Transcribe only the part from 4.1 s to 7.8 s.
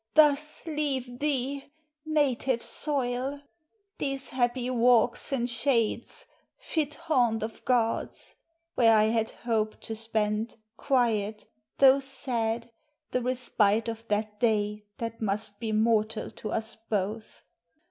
happy walks and shades, Fit haunt of